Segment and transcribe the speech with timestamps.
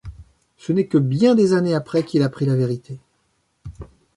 [0.57, 2.99] Ce n'est que bien des années après qu'il apprit la vérité.